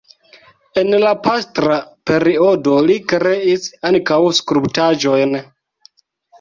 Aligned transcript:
En 0.81 0.87
la 1.03 1.11
pastra 1.27 1.75
periodo 2.11 2.79
li 2.89 2.97
kreis 3.13 3.69
ankaŭ 3.93 4.21
skulptaĵojn. 4.41 5.41